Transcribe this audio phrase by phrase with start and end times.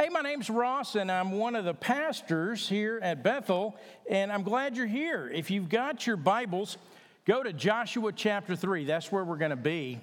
[0.00, 3.76] Hey, my name's Ross, and I'm one of the pastors here at Bethel,
[4.08, 5.28] and I'm glad you're here.
[5.28, 6.78] If you've got your Bibles,
[7.26, 8.86] go to Joshua chapter 3.
[8.86, 10.00] That's where we're going to be.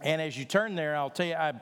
[0.00, 1.52] And as you turn there, I'll tell you, I,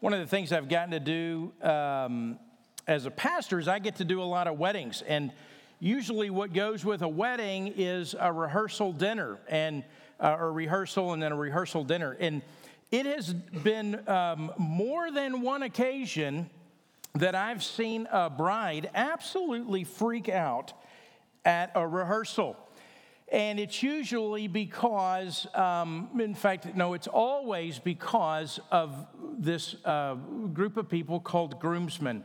[0.00, 2.38] one of the things I've gotten to do um,
[2.86, 5.00] as a pastor is I get to do a lot of weddings.
[5.00, 5.32] And
[5.80, 9.82] usually, what goes with a wedding is a rehearsal dinner, and
[10.20, 12.18] uh, a rehearsal, and then a rehearsal dinner.
[12.20, 12.42] And
[12.90, 16.50] it has been um, more than one occasion
[17.16, 20.72] that I've seen a bride absolutely freak out
[21.44, 22.56] at a rehearsal.
[23.30, 29.06] And it's usually because, um, in fact, no, it's always because of
[29.38, 30.14] this uh,
[30.52, 32.24] group of people called groomsmen.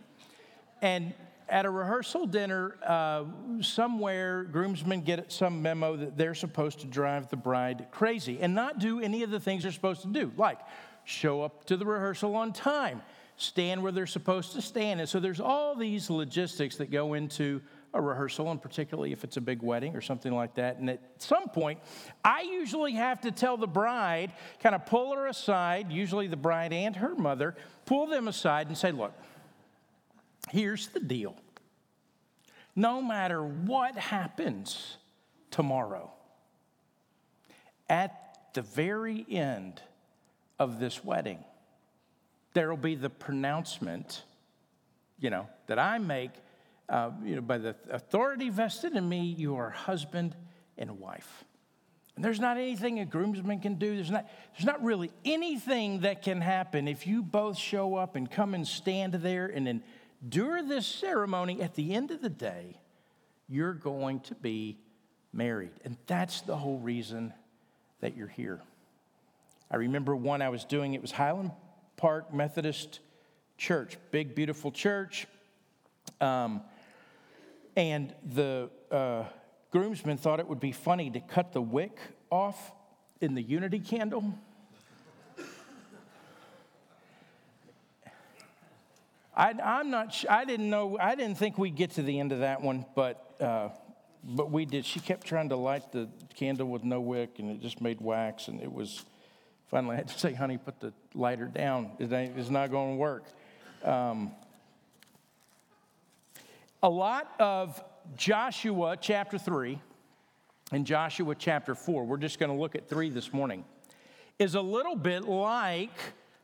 [0.82, 1.14] And
[1.48, 3.26] at a rehearsal dinner, uh,
[3.62, 8.80] somewhere, groomsmen get some memo that they're supposed to drive the bride crazy and not
[8.80, 10.60] do any of the things they're supposed to do, like
[11.04, 13.04] show up to the rehearsal on time
[13.42, 15.00] stand where they're supposed to stand.
[15.00, 17.62] And so there's all these logistics that go into
[17.94, 20.78] a rehearsal, and particularly if it's a big wedding or something like that.
[20.78, 21.80] And at some point,
[22.24, 26.72] I usually have to tell the bride, kind of pull her aside, usually the bride
[26.72, 27.56] and her mother,
[27.86, 29.14] pull them aside and say, Look,
[30.52, 31.36] here's the deal.
[32.76, 34.98] No matter what happens
[35.50, 36.12] tomorrow,
[37.90, 39.82] at the very end
[40.60, 41.44] of this wedding,
[42.54, 44.24] there will be the pronouncement,
[45.20, 46.32] you know, that I make,
[46.88, 50.36] uh, you know, by the authority vested in me, you are husband
[50.78, 51.46] and wife.
[52.16, 53.96] And there's not anything a groomsman can do.
[53.96, 58.30] There's not, there's not really anything that can happen if you both show up and
[58.30, 59.82] come and stand there and
[60.22, 61.62] endure this ceremony.
[61.62, 62.78] At the end of the day,
[63.48, 64.78] you're going to be
[65.32, 65.72] married.
[65.86, 67.34] And that's the whole reason
[68.02, 68.60] that you're here.
[69.72, 71.52] I remember one I was doing, it was Highland
[72.00, 73.02] Park Methodist
[73.58, 75.28] Church, big, beautiful church.
[76.22, 76.62] Um,
[77.76, 79.26] and the uh,
[79.72, 82.00] groomsmen thought it would be funny to cut the wick
[82.32, 82.72] off
[83.20, 84.34] in the unity candle.
[89.36, 90.24] I, am not.
[90.30, 90.98] I didn't know.
[90.98, 93.70] I didn't think we'd get to the end of that one, but uh,
[94.24, 94.86] but we did.
[94.86, 98.48] She kept trying to light the candle with no wick, and it just made wax,
[98.48, 99.04] and it was
[99.70, 101.92] Finally, I had to say, honey, put the lighter down.
[102.00, 103.24] It it's not going to work.
[103.84, 104.32] Um,
[106.82, 107.82] a lot of
[108.16, 109.80] Joshua chapter 3
[110.72, 113.64] and Joshua chapter 4, we're just going to look at three this morning,
[114.40, 115.98] is a little bit like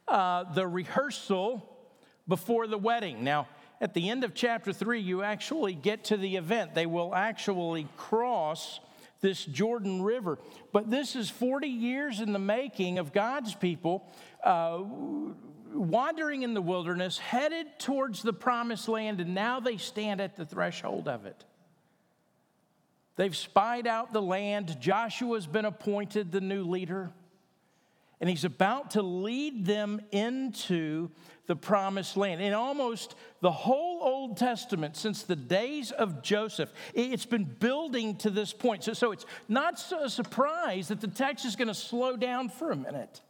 [0.08, 1.68] uh, the rehearsal
[2.28, 3.24] before the wedding.
[3.24, 3.48] Now,
[3.82, 6.76] at the end of chapter 3, you actually get to the event.
[6.76, 8.80] They will actually cross
[9.22, 10.40] this Jordan River.
[10.72, 14.08] But this is 40 years in the making of God's people
[14.44, 14.80] uh,
[15.74, 20.46] wandering in the wilderness, headed towards the promised land, and now they stand at the
[20.46, 21.44] threshold of it.
[23.16, 24.78] They've spied out the land.
[24.80, 27.12] Joshua's been appointed the new leader
[28.20, 31.10] and he's about to lead them into
[31.48, 32.42] the promised land.
[32.42, 38.30] In almost the whole Old Testament, since the days of Joseph, it's been building to
[38.30, 38.84] this point.
[38.84, 42.72] So, so it's not a surprise that the text is going to slow down for
[42.72, 43.22] a minute.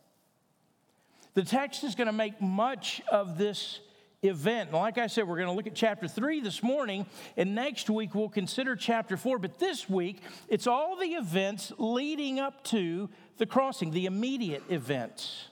[1.34, 3.82] The text is going to make much of this
[4.22, 4.70] event.
[4.70, 7.06] And like I said, we're going to look at chapter 3 this morning,
[7.38, 9.40] and next week we'll consider chapter 4.
[9.40, 15.48] But this week, it's all the events leading up to the crossing, the immediate events.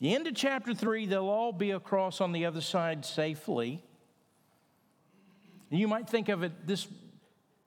[0.00, 3.82] The end of chapter 3, they'll all be across on the other side safely.
[5.70, 6.86] You might think of it this,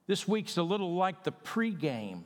[0.06, 2.22] this week's a little like the pregame.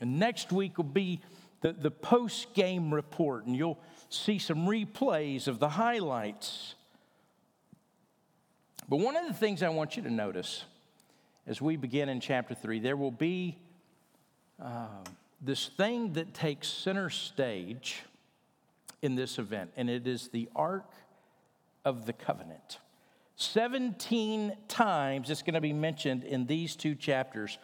[0.00, 1.20] And next week will be
[1.60, 3.80] the, the post game report, and you'll
[4.10, 6.74] see some replays of the highlights.
[8.88, 10.64] But one of the things I want you to notice
[11.46, 13.58] as we begin in chapter 3, there will be
[14.62, 14.86] uh,
[15.40, 18.02] this thing that takes center stage
[19.02, 20.90] in this event, and it is the Ark
[21.84, 22.78] of the Covenant.
[23.36, 27.58] 17 times it's going to be mentioned in these two chapters.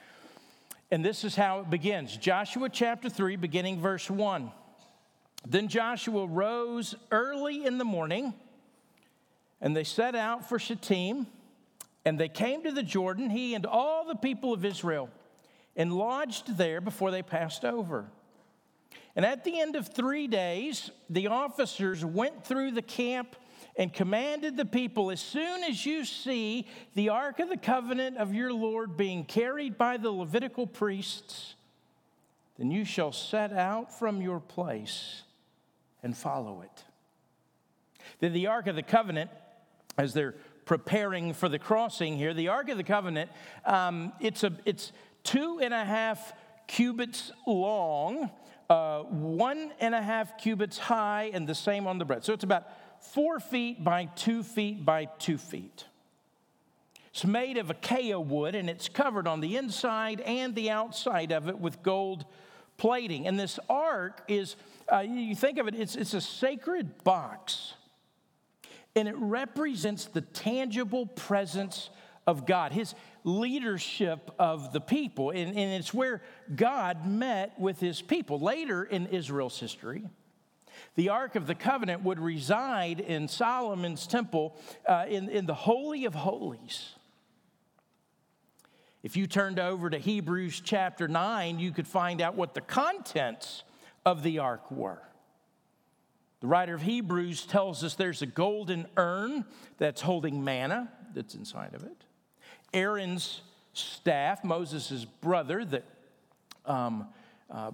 [0.92, 4.52] And this is how it begins Joshua chapter 3, beginning verse 1.
[5.46, 8.32] Then Joshua rose early in the morning,
[9.60, 11.26] and they set out for Shittim,
[12.04, 15.10] and they came to the Jordan, he and all the people of Israel
[15.76, 18.06] and lodged there before they passed over.
[19.16, 23.36] And at the end of three days, the officers went through the camp
[23.76, 28.34] and commanded the people as soon as you see the Ark of the Covenant of
[28.34, 31.54] your Lord being carried by the Levitical priests,
[32.58, 35.22] then you shall set out from your place
[36.02, 36.84] and follow it.
[38.20, 39.30] Then the Ark of the Covenant
[39.98, 40.34] as they're
[40.64, 42.32] preparing for the crossing here.
[42.34, 43.30] The Ark of the Covenant,
[43.64, 44.92] um, it's, a, it's
[45.24, 46.32] two and a half
[46.66, 48.30] cubits long,
[48.70, 52.24] uh, one and a half cubits high, and the same on the breadth.
[52.24, 52.64] So it's about
[53.00, 55.86] four feet by two feet by two feet.
[57.10, 61.48] It's made of acacia wood and it's covered on the inside and the outside of
[61.48, 62.24] it with gold
[62.76, 63.28] plating.
[63.28, 64.56] And this ark is,
[64.92, 67.74] uh, you think of it, it's, it's a sacred box.
[68.96, 71.88] And it represents the tangible presence
[72.26, 75.30] of God, his leadership of the people.
[75.30, 76.22] And, and it's where
[76.54, 78.38] God met with his people.
[78.38, 80.04] Later in Israel's history,
[80.94, 84.56] the Ark of the Covenant would reside in Solomon's temple
[84.86, 86.90] uh, in, in the Holy of Holies.
[89.02, 93.62] If you turned over to Hebrews chapter 9, you could find out what the contents
[94.06, 95.02] of the ark were.
[96.40, 99.44] The writer of Hebrews tells us there's a golden urn
[99.78, 102.04] that's holding manna that's inside of it.
[102.74, 103.40] Aaron's
[103.72, 105.84] staff, Moses' brother, that
[106.66, 107.06] um,
[107.50, 107.70] uh,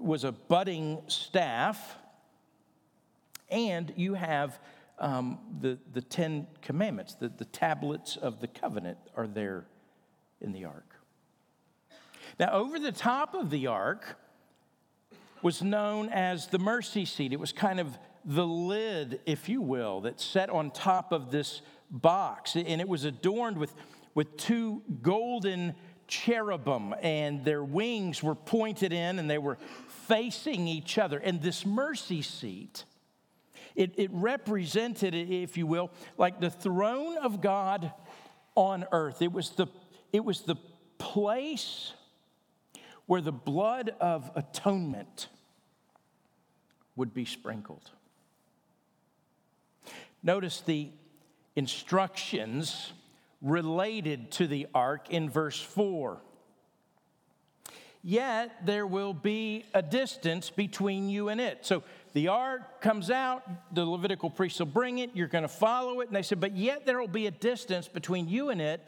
[0.00, 1.96] was a budding staff.
[3.50, 4.58] And you have
[4.98, 9.66] um, the, the Ten Commandments, the, the tablets of the covenant are there
[10.40, 10.96] in the ark.
[12.38, 14.16] Now, over the top of the ark
[15.42, 17.32] was known as the mercy seat.
[17.32, 21.62] It was kind of the lid, if you will, that sat on top of this
[21.90, 22.56] box.
[22.56, 23.74] And it was adorned with,
[24.14, 25.74] with two golden
[26.06, 29.58] cherubim, and their wings were pointed in and they were
[30.06, 31.18] facing each other.
[31.18, 32.84] And this mercy seat,
[33.76, 37.92] it, it represented, if you will, like the throne of God
[38.56, 39.22] on earth.
[39.22, 39.68] It was the
[40.12, 40.56] it was the
[40.98, 41.92] place
[43.06, 45.28] where the blood of atonement
[46.96, 47.90] would be sprinkled.
[50.22, 50.90] Notice the
[51.56, 52.92] instructions
[53.42, 56.20] related to the ark in verse 4.
[58.02, 61.58] Yet there will be a distance between you and it.
[61.66, 61.82] So
[62.14, 63.42] the ark comes out,
[63.74, 66.08] the Levitical priests will bring it, you're going to follow it.
[66.08, 68.80] And they said, But yet there will be a distance between you and it,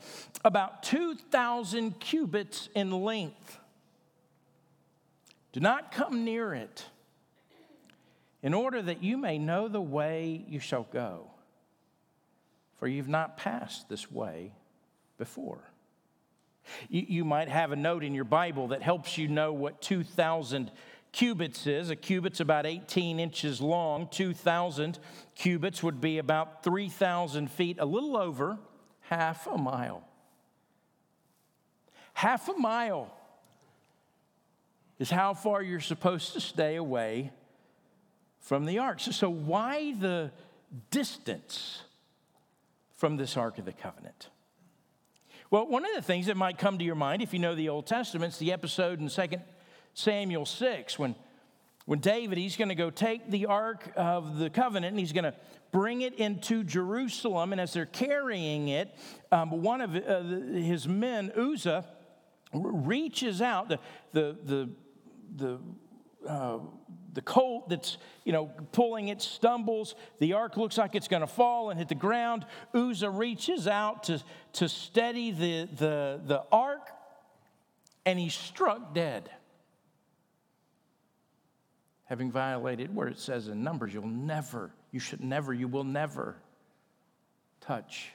[0.45, 3.61] about 2,000 cubits in length.
[5.53, 6.87] Do not come near it,
[8.43, 11.32] in order that you may know the way you shall go,
[12.83, 14.51] for you've not passed this way
[15.17, 15.71] before.
[16.89, 20.73] You, you might have a note in your Bible that helps you know what 2,000
[21.13, 21.91] cubits is.
[21.91, 24.09] A cubit's about 18 inches long.
[24.09, 24.99] 2,000
[25.37, 28.59] cubits would be about 3,000 feet, a little over
[29.03, 30.03] half a mile.
[32.15, 33.17] Half a mile
[34.99, 37.31] is how far you're supposed to stay away
[38.41, 38.99] from the ark.
[38.99, 40.33] So, so why the
[40.91, 41.85] distance
[43.03, 44.29] from this Ark of the Covenant?
[45.51, 47.69] Well, one of the things that might come to your mind if you know the
[47.69, 49.23] Old Testament is the episode in 2
[49.93, 51.17] Samuel 6 when,
[51.85, 55.25] when David, he's going to go take the Ark of the Covenant and he's going
[55.25, 55.35] to
[55.73, 57.51] bring it into Jerusalem.
[57.51, 58.97] And as they're carrying it,
[59.33, 61.85] um, one of uh, his men, Uzzah,
[62.55, 63.69] reaches out.
[63.69, 63.81] The,
[64.13, 64.71] the, the,
[65.35, 66.59] the uh,
[67.13, 69.95] the colt that's you know pulling it stumbles.
[70.19, 72.47] The ark looks like it's going to fall and hit the ground.
[72.75, 74.23] Uzzah reaches out to,
[74.55, 76.89] to steady the, the, the ark
[78.05, 79.31] and he's struck dead.
[82.07, 86.37] Having violated where it says in Numbers, you'll never, you should never, you will never
[87.61, 88.11] touch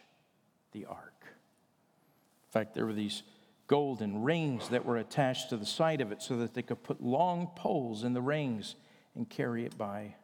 [0.72, 1.14] the ark.
[1.24, 3.24] In fact, there were these
[3.68, 7.02] golden rings that were attached to the side of it so that they could put
[7.02, 8.76] long poles in the rings
[9.18, 10.16] and carry it by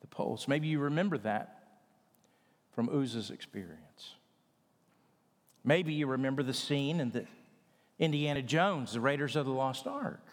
[0.00, 0.46] the poles.
[0.46, 1.64] Maybe you remember that
[2.72, 4.14] from Uzzah's experience.
[5.64, 7.26] Maybe you remember the scene in the
[7.98, 10.24] Indiana Jones, the Raiders of the Lost Ark.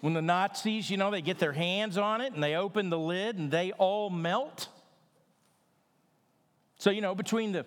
[0.00, 2.98] When the Nazis, you know, they get their hands on it and they open the
[2.98, 4.68] lid and they all melt.
[6.78, 7.66] So, you know, between the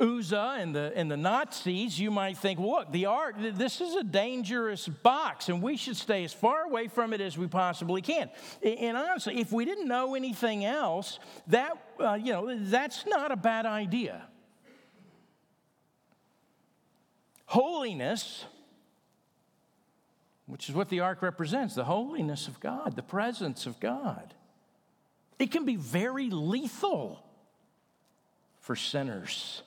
[0.00, 3.94] Uzzah and the, and the Nazis, you might think, well, look, the ark, this is
[3.96, 8.02] a dangerous box, and we should stay as far away from it as we possibly
[8.02, 8.30] can.
[8.62, 13.36] And honestly, if we didn't know anything else, that, uh, you know, that's not a
[13.36, 14.26] bad idea.
[17.46, 18.44] Holiness
[20.46, 24.34] which is what the ark represents the holiness of God, the presence of God.
[25.38, 27.24] It can be very lethal
[28.60, 29.62] for sinners.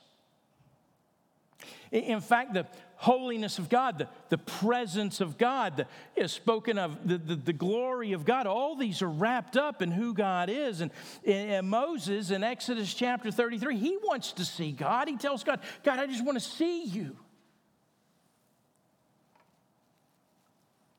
[1.90, 2.66] In fact, the
[2.96, 7.52] holiness of God, the, the presence of God, the, is spoken of the, the, the,
[7.52, 8.46] glory of God.
[8.46, 10.80] All these are wrapped up in who God is.
[10.80, 10.90] And,
[11.24, 15.08] and Moses in Exodus chapter 33, he wants to see God.
[15.08, 17.16] He tells God, God, I just want to see you.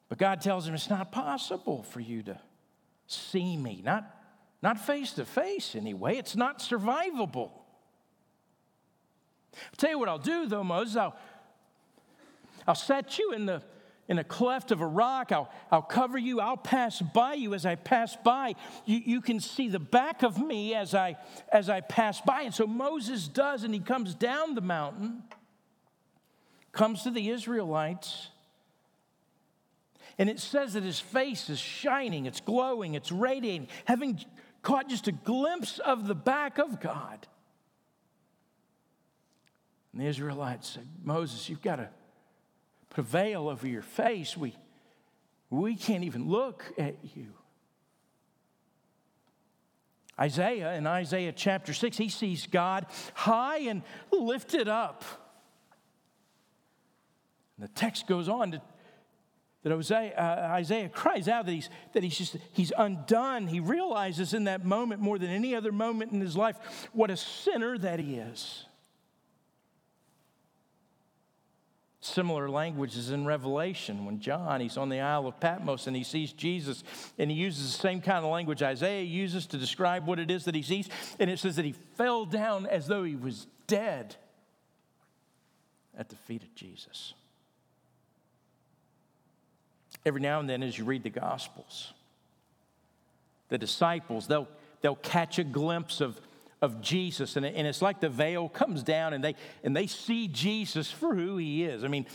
[0.07, 2.39] But God tells him it's not possible for you to
[3.05, 4.09] see me, not,
[4.61, 6.17] not face to face anyway.
[6.17, 7.51] It's not survivable.
[9.53, 10.95] I'll tell you what I'll do though, Moses.
[10.95, 11.15] I'll,
[12.67, 13.61] I'll set you in the
[14.09, 15.31] in a cleft of a rock.
[15.31, 16.39] I'll, I'll cover you.
[16.39, 18.55] I'll pass by you as I pass by.
[18.85, 21.17] You, you can see the back of me as I
[21.53, 22.41] as I pass by.
[22.41, 25.23] And so Moses does, and he comes down the mountain,
[26.71, 28.29] comes to the Israelites,
[30.17, 34.19] and it says that his face is shining, it's glowing, it's radiating, having
[34.63, 37.27] caught just a glimpse of the back of God.
[39.91, 41.89] And the Israelites said, Moses, you've got to
[42.89, 44.37] put a veil over your face.
[44.37, 44.55] We,
[45.49, 47.33] we can't even look at you.
[50.19, 55.03] Isaiah, in Isaiah chapter 6, he sees God high and lifted up.
[57.57, 58.61] And the text goes on to
[59.63, 63.47] that Isaiah, uh, Isaiah cries out that he's, that he's just he's undone.
[63.47, 67.17] He realizes in that moment more than any other moment in his life what a
[67.17, 68.65] sinner that he is.
[72.01, 76.03] Similar language is in Revelation when John, he's on the Isle of Patmos and he
[76.03, 76.83] sees Jesus
[77.17, 80.45] and he uses the same kind of language Isaiah uses to describe what it is
[80.45, 80.87] that he sees.
[81.19, 84.15] And it says that he fell down as though he was dead
[85.97, 87.13] at the feet of Jesus.
[90.05, 91.93] Every now and then, as you read the Gospels,
[93.49, 94.47] the disciples, they'll,
[94.79, 96.19] they'll catch a glimpse of
[96.61, 97.35] of Jesus.
[97.35, 101.15] And, and it's like the veil comes down and they, and they see Jesus for
[101.15, 101.83] who he is.
[101.83, 102.05] I mean,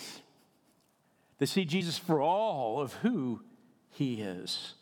[1.39, 3.41] they see Jesus for all of who
[3.91, 4.75] he is.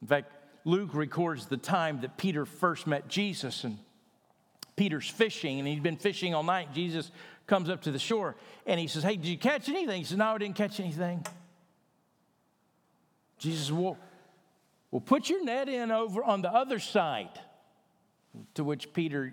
[0.00, 0.32] In fact,
[0.64, 3.78] Luke records the time that Peter first met Jesus, and
[4.76, 6.72] Peter's fishing, and he'd been fishing all night.
[6.72, 7.10] Jesus
[7.46, 9.98] comes up to the shore and he says, Hey, did you catch anything?
[9.98, 11.26] He says, No, I didn't catch anything.
[13.38, 13.96] Jesus, well,
[14.90, 17.40] well, put your net in over on the other side.
[18.54, 19.32] To which Peter,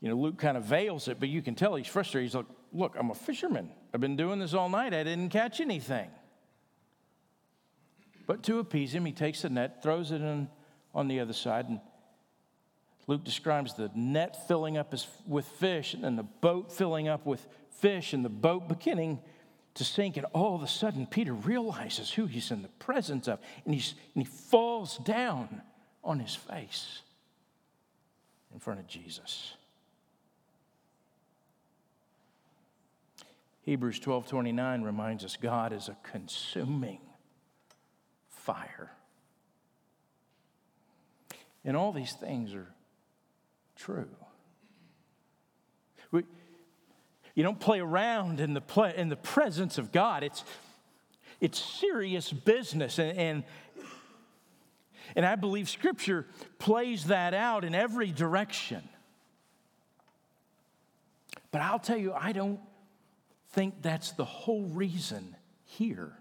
[0.00, 2.30] you know, Luke kind of veils it, but you can tell he's frustrated.
[2.30, 3.70] He's like, Look, I'm a fisherman.
[3.92, 4.94] I've been doing this all night.
[4.94, 6.08] I didn't catch anything.
[8.26, 10.48] But to appease him, he takes the net, throws it in
[10.94, 11.80] on the other side, and
[13.08, 14.94] Luke describes the net filling up
[15.26, 17.44] with fish and then the boat filling up with
[17.80, 19.18] fish and the boat beginning
[19.74, 20.16] to sink.
[20.16, 23.94] And all of a sudden, Peter realizes who he's in the presence of, and, he's,
[24.14, 25.62] and he falls down
[26.04, 27.02] on his face
[28.52, 29.54] in front of Jesus.
[33.62, 37.00] Hebrews 12 29 reminds us God is a consuming
[38.28, 38.90] fire.
[41.64, 42.72] And all these things are
[43.76, 44.08] true.
[46.10, 46.24] We,
[47.34, 50.22] you don't play around in the, in the presence of God.
[50.22, 50.42] It's,
[51.40, 52.98] it's serious business.
[52.98, 53.44] And, and,
[55.16, 56.26] and I believe Scripture
[56.58, 58.88] plays that out in every direction.
[61.50, 62.60] But I'll tell you, I don't
[63.52, 66.12] think that's the whole reason here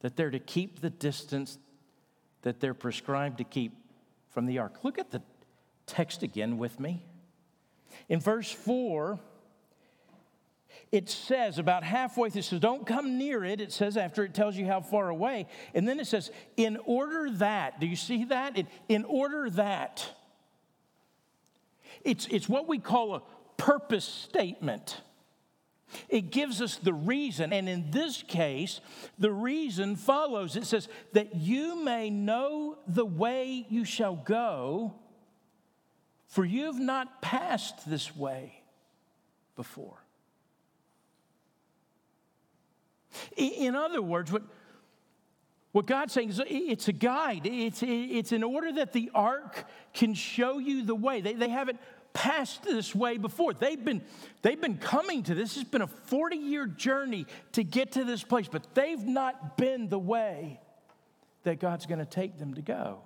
[0.00, 1.58] that they're to keep the distance
[2.42, 3.72] that they're prescribed to keep
[4.30, 4.84] from the ark.
[4.84, 5.22] Look at the
[5.86, 7.02] text again with me.
[8.08, 9.18] In verse 4,
[10.90, 13.60] it says about halfway through, so don't come near it.
[13.60, 15.46] It says after it tells you how far away.
[15.74, 18.56] And then it says, in order that, do you see that?
[18.56, 20.08] In, in order that.
[22.04, 23.22] It's, it's what we call a
[23.56, 25.00] purpose statement.
[26.08, 28.80] It gives us the reason, and in this case,
[29.18, 30.54] the reason follows.
[30.54, 34.94] It says, that you may know the way you shall go,
[36.26, 38.62] for you've not passed this way
[39.56, 39.96] before.
[43.36, 44.42] In other words, what,
[45.72, 47.42] what God's saying is it's a guide.
[47.44, 51.20] It's, it's in order that the ark can show you the way.
[51.20, 51.78] They, they haven't
[52.12, 53.54] passed this way before.
[53.54, 54.02] They've been,
[54.42, 55.56] they've been coming to this.
[55.56, 59.88] It's been a 40 year journey to get to this place, but they've not been
[59.88, 60.60] the way
[61.44, 63.00] that God's going to take them to go.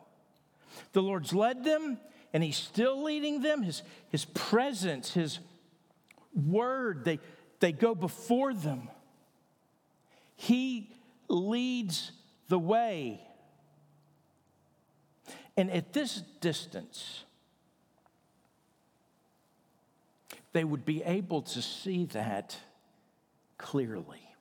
[0.92, 1.98] The Lord's led them,
[2.32, 3.62] and He's still leading them.
[3.62, 5.40] His, his presence, His
[6.34, 7.20] word, they,
[7.60, 8.88] they go before them.
[10.42, 10.90] He
[11.28, 12.10] leads
[12.48, 13.20] the way.
[15.56, 17.22] And at this distance,
[20.52, 22.56] they would be able to see that
[23.56, 24.34] clearly.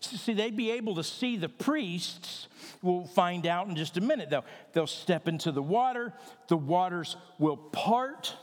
[0.00, 2.48] See, they'd be able to see the priests.
[2.82, 4.30] We'll find out in just a minute.
[4.30, 6.12] They'll, they'll step into the water,
[6.48, 8.34] the waters will part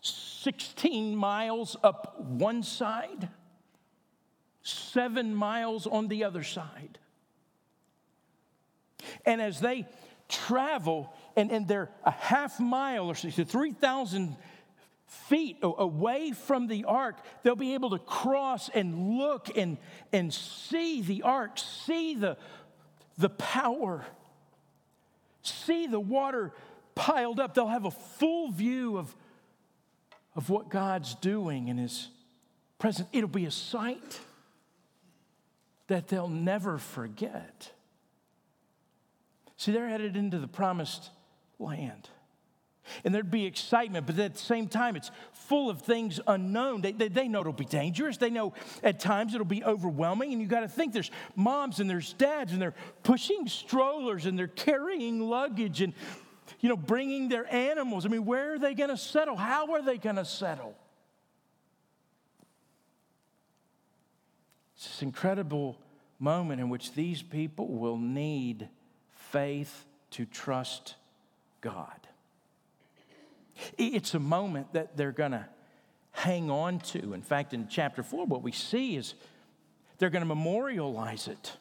[0.00, 3.28] 16 miles up one side,
[4.62, 6.98] seven miles on the other side.
[9.26, 9.86] And as they
[10.28, 14.36] travel, and, and they're a half mile or so, 3,000
[15.06, 19.76] feet away from the ark, they'll be able to cross and look and,
[20.12, 22.36] and see the ark, see the,
[23.18, 24.04] the power,
[25.42, 26.52] see the water
[26.94, 27.54] piled up.
[27.54, 29.14] They'll have a full view of,
[30.34, 32.08] of what God's doing in His
[32.78, 33.08] presence.
[33.12, 34.20] It'll be a sight
[35.92, 37.70] that they'll never forget.
[39.58, 41.10] See, they're headed into the promised
[41.58, 42.08] land.
[43.04, 46.80] And there'd be excitement, but at the same time, it's full of things unknown.
[46.80, 48.16] They, they, they know it'll be dangerous.
[48.16, 50.32] They know at times it'll be overwhelming.
[50.32, 54.38] And you got to think there's moms and there's dads, and they're pushing strollers and
[54.38, 55.92] they're carrying luggage and,
[56.60, 58.06] you know, bringing their animals.
[58.06, 59.36] I mean, where are they going to settle?
[59.36, 60.74] How are they going to settle?
[64.82, 65.78] It's this incredible
[66.22, 68.68] moment in which these people will need
[69.10, 70.94] faith to trust
[71.60, 71.88] God.
[73.76, 75.46] It's a moment that they're going to
[76.12, 77.12] hang on to.
[77.12, 79.14] In fact, in chapter 4, what we see is
[79.98, 81.56] they're going to memorialize it.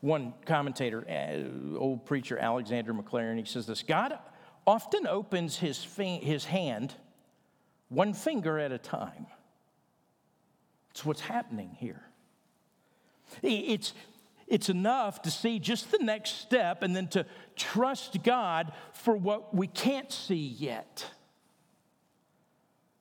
[0.00, 4.18] One commentator, uh, old preacher Alexander McLaren, he says this God
[4.66, 6.94] often opens his, his hand
[7.88, 9.26] one finger at a time.
[11.04, 12.02] What's happening here.
[13.42, 13.92] It's
[14.48, 19.54] it's enough to see just the next step and then to trust God for what
[19.54, 21.04] we can't see yet.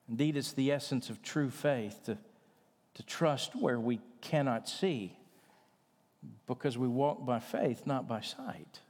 [0.10, 2.18] Indeed, it's the essence of true faith to,
[2.96, 5.18] to trust where we cannot see
[6.48, 8.82] because we walk by faith, not by sight,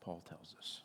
[0.00, 0.82] Paul tells us.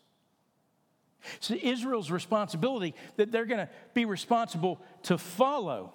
[1.42, 5.94] So, Israel's responsibility that they're going to be responsible to follow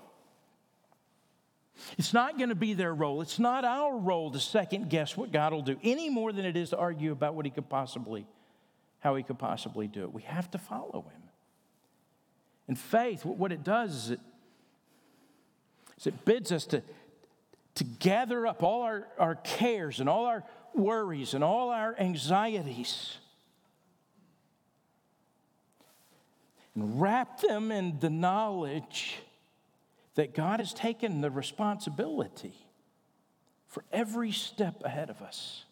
[1.99, 3.21] it's not going to be their role.
[3.21, 6.57] It's not our role to second guess what God will do any more than it
[6.57, 8.27] is to argue about what he could possibly,
[9.01, 10.13] how he could possibly do it.
[10.13, 11.23] We have to follow him.
[12.69, 14.21] And faith, what it does is it,
[15.99, 16.83] is it bids us to,
[17.75, 23.19] to gather up all our, our cares and all our worries and all our anxieties
[26.75, 29.19] and wrap them in the knowledge
[30.15, 32.55] that God has taken the responsibility
[33.67, 35.65] for every step ahead of us.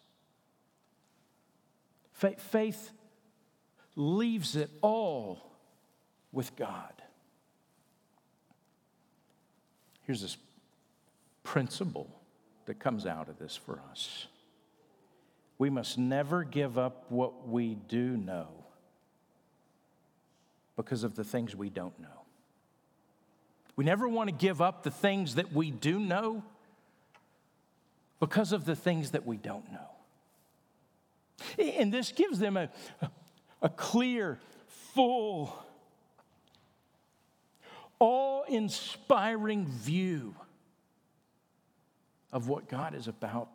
[2.13, 2.91] Faith
[3.95, 5.51] leaves it all
[6.31, 6.93] with God.
[10.01, 10.37] Here's this
[11.43, 12.09] principle
[12.65, 14.27] that comes out of this for us.
[15.57, 18.47] We must never give up what we do know
[20.75, 22.22] because of the things we don't know.
[23.75, 26.43] We never want to give up the things that we do know
[28.19, 29.89] because of the things that we don't know.
[31.57, 32.69] And this gives them a,
[33.61, 34.39] a clear,
[34.93, 35.53] full,
[37.99, 40.35] awe inspiring view
[42.31, 43.49] of what God is about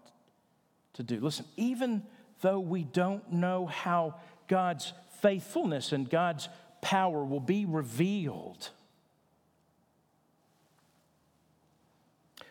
[0.94, 1.20] to do.
[1.20, 2.02] Listen, even
[2.40, 4.16] though we don't know how
[4.48, 6.48] God's faithfulness and God's
[6.80, 8.70] power will be revealed,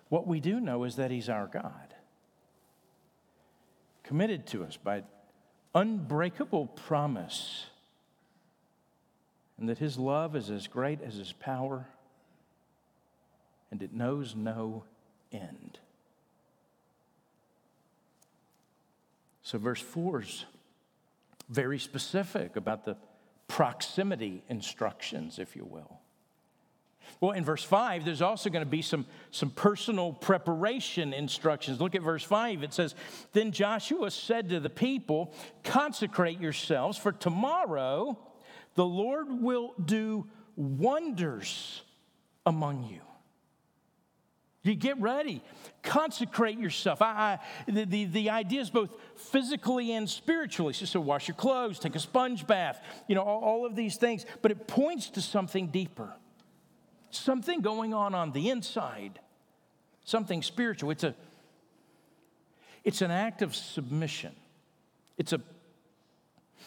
[0.09, 1.93] What we do know is that He's our God,
[4.03, 5.03] committed to us by
[5.75, 7.65] unbreakable promise,
[9.57, 11.87] and that His love is as great as His power,
[13.71, 14.83] and it knows no
[15.31, 15.79] end.
[19.43, 20.45] So, verse 4 is
[21.49, 22.97] very specific about the
[23.47, 25.99] proximity instructions, if you will.
[27.19, 31.81] Well, in verse 5, there's also going to be some, some personal preparation instructions.
[31.81, 32.61] Look at verse 5.
[32.61, 32.93] It says,
[33.33, 38.19] Then Joshua said to the people, Consecrate yourselves, for tomorrow
[38.75, 41.81] the Lord will do wonders
[42.45, 43.01] among you.
[44.61, 45.41] You get ready,
[45.81, 47.01] consecrate yourself.
[47.01, 50.73] I, I, the, the, the, idea is both physically and spiritually.
[50.73, 53.95] So, so, wash your clothes, take a sponge bath, you know, all, all of these
[53.95, 56.11] things, but it points to something deeper
[57.11, 59.19] something going on on the inside,
[60.05, 60.91] something spiritual.
[60.91, 61.15] It's, a,
[62.83, 64.35] it's an act of submission.
[65.17, 65.41] It's a,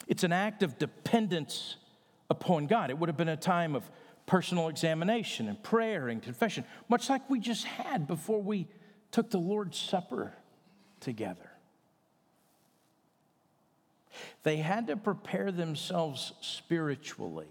[0.07, 1.77] It's an act of dependence
[2.29, 2.91] upon God.
[2.91, 3.89] It would have been a time of
[4.27, 8.67] personal examination and prayer and confession, much like we just had before we
[9.11, 10.33] took the Lord's Supper
[11.01, 11.51] together.
[14.43, 17.49] They had to prepare themselves spiritually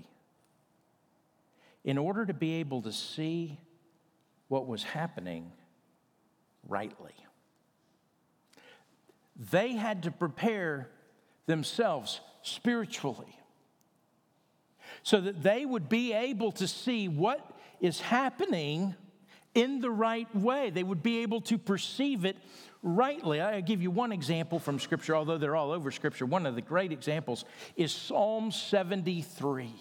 [1.84, 3.60] in order to be able to see
[4.48, 5.52] what was happening
[6.68, 7.14] rightly.
[9.52, 10.90] They had to prepare
[11.46, 13.36] themselves spiritually
[15.04, 17.40] so that they would be able to see what
[17.80, 18.96] is happening
[19.56, 20.70] in the right way.
[20.70, 22.38] They would be able to perceive it
[22.84, 23.42] rightly.
[23.42, 26.26] I give you one example from Scripture, although they're all over Scripture.
[26.26, 29.74] One of the great examples is Psalm 73.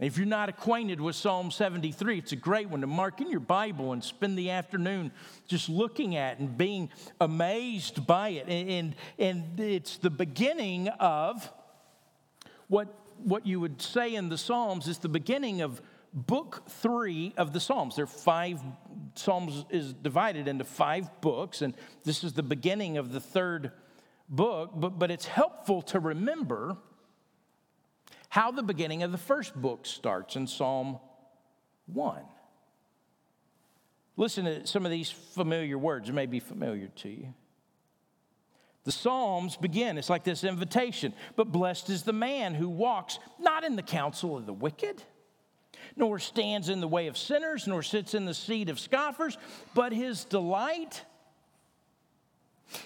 [0.00, 3.38] If you're not acquainted with Psalm 73, it's a great one to mark in your
[3.38, 5.12] Bible and spend the afternoon
[5.46, 8.48] just looking at and being amazed by it.
[8.48, 11.48] And, and it's the beginning of
[12.66, 12.88] what,
[13.22, 15.80] what you would say in the Psalms is the beginning of
[16.12, 17.94] book three of the Psalms.
[17.94, 18.60] There are five,
[19.14, 23.70] Psalms is divided into five books, and this is the beginning of the third
[24.28, 26.78] book, but, but it's helpful to remember
[28.34, 30.98] how the beginning of the first book starts in Psalm
[31.86, 32.20] 1.
[34.16, 37.32] Listen to some of these familiar words, may be familiar to you.
[38.82, 43.62] The Psalms begin, it's like this invitation, but blessed is the man who walks not
[43.62, 45.00] in the counsel of the wicked,
[45.94, 49.38] nor stands in the way of sinners, nor sits in the seat of scoffers,
[49.76, 51.04] but his delight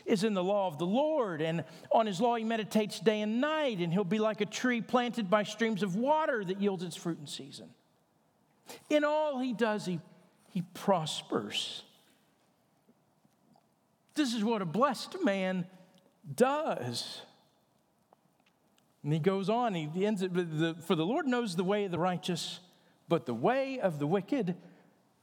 [0.04, 3.40] is in the law of the Lord, and on his law he meditates day and
[3.40, 6.96] night, and he'll be like a tree planted by streams of water that yields its
[6.96, 7.68] fruit in season.
[8.90, 10.00] In all he does, he,
[10.50, 11.82] he prospers.
[14.14, 15.66] This is what a blessed man
[16.34, 17.22] does.
[19.04, 20.32] And he goes on, he ends it,
[20.82, 22.60] for the Lord knows the way of the righteous,
[23.08, 24.56] but the way of the wicked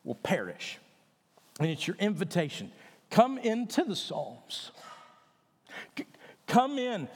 [0.04, 0.80] will perish.
[1.60, 2.72] And it's your invitation.
[3.16, 4.72] Come into the Psalms.
[6.48, 7.08] Come in,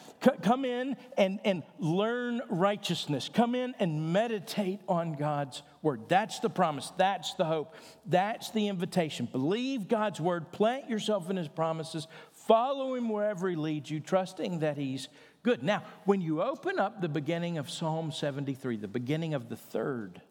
[0.41, 3.29] come in and, and learn righteousness.
[3.31, 6.03] Come in and meditate on God's word.
[6.07, 6.93] That's the promise.
[6.95, 7.75] That's the hope.
[8.05, 9.27] That's the invitation.
[9.29, 10.53] Believe God's word.
[10.53, 12.07] Plant yourself in his promises.
[12.31, 15.09] Follow him wherever he leads you, trusting that he's
[15.43, 15.63] good.
[15.63, 20.21] Now, when you open up the beginning of Psalm 73, the beginning of the third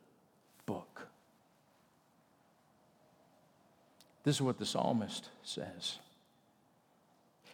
[0.65, 1.09] book,
[4.29, 5.97] This is what the psalmist says.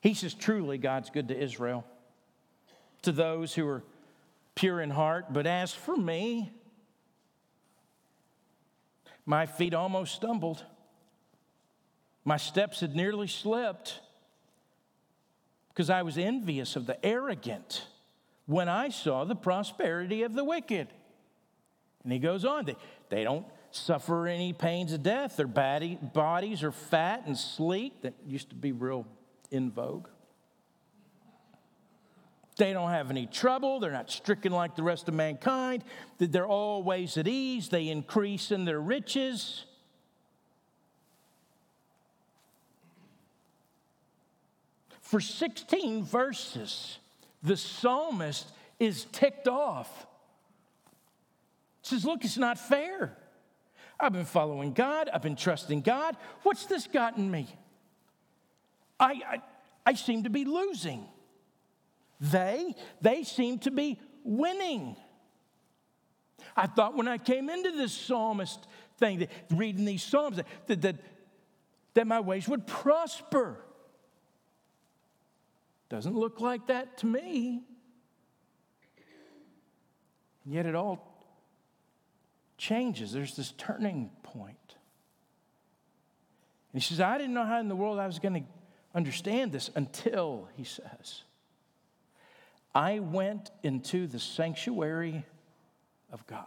[0.01, 1.85] He says, Truly, God's good to Israel,
[3.03, 3.85] to those who are
[4.57, 5.33] pure in heart.
[5.33, 6.53] But as for me,
[9.25, 10.65] my feet almost stumbled.
[12.25, 14.01] My steps had nearly slipped
[15.69, 17.87] because I was envious of the arrogant
[18.47, 20.89] when I saw the prosperity of the wicked.
[22.03, 22.75] And he goes on, they,
[23.11, 25.37] they don't suffer any pains of death.
[25.37, 28.03] Their body, bodies are fat and sleek.
[28.03, 29.07] That used to be real
[29.51, 30.09] in vogue.
[32.57, 33.81] They don't have any trouble.
[33.81, 35.83] They're not stricken like the rest of mankind.
[36.19, 37.69] They're always at ease.
[37.69, 39.65] They increase in their riches.
[45.01, 46.99] For 16 verses,
[47.43, 48.47] the psalmist
[48.79, 50.07] is ticked off.
[51.83, 53.17] Says, Look, it's not fair.
[53.99, 55.09] I've been following God.
[55.13, 56.17] I've been trusting God.
[56.43, 57.49] What's this gotten me?
[58.99, 59.43] I, I,
[59.87, 61.07] I seem to be losing.
[62.21, 64.97] They, they seem to be winning.
[66.57, 68.67] I thought when I came into this psalmist
[68.99, 70.97] thing, that, reading these psalms, that, that,
[71.95, 73.59] that my ways would prosper.
[75.89, 77.63] Doesn't look like that to me.
[80.45, 81.14] And yet it all
[82.59, 83.13] changes.
[83.13, 84.57] There's this turning point.
[86.73, 88.43] And he says, I didn't know how in the world I was going to
[88.95, 91.23] understand this until, he says,
[92.75, 95.25] I went into the sanctuary
[96.13, 96.45] of God.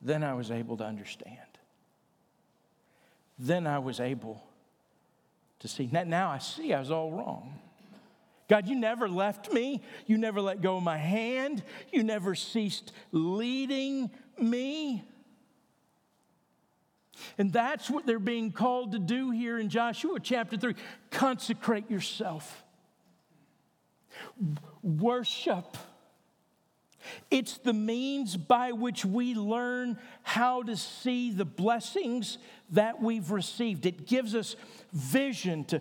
[0.00, 1.36] Then I was able to understand.
[3.38, 4.42] Then I was able
[5.60, 5.88] to see.
[5.92, 7.58] Now I see I was all wrong.
[8.48, 9.82] God, you never left me.
[10.06, 11.62] You never let go of my hand.
[11.92, 15.04] You never ceased leading me.
[17.36, 20.74] And that's what they're being called to do here in Joshua chapter 3.
[21.10, 22.64] Consecrate yourself,
[24.82, 25.76] worship.
[27.30, 32.38] It's the means by which we learn how to see the blessings
[32.70, 33.86] that we've received.
[33.86, 34.56] It gives us
[34.92, 35.80] vision to